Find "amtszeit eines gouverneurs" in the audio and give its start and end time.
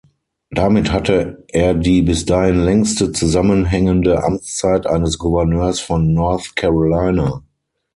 4.23-5.79